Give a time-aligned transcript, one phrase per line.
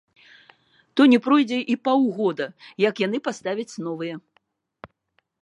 [0.99, 2.47] То не пройдзе і паўгода,
[2.87, 4.15] як яны паставяць новыя.